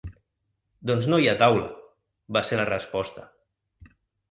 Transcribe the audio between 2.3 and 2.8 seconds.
va ser la